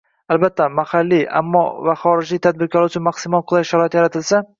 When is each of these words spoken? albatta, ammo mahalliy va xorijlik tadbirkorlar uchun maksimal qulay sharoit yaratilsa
albatta, 0.35 0.63
ammo 0.67 0.77
mahalliy 0.77 1.19
va 1.89 1.95
xorijlik 2.05 2.41
tadbirkorlar 2.47 2.91
uchun 2.93 3.05
maksimal 3.09 3.45
qulay 3.53 3.69
sharoit 3.73 3.99
yaratilsa 3.99 4.41